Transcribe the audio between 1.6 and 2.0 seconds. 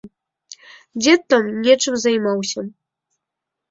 нечым